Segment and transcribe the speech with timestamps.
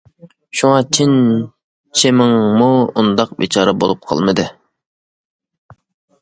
[0.59, 1.11] شۇڭا چىن
[2.01, 4.47] چىمىڭمۇ ئۇنداق بىچارە بول قالمىدى.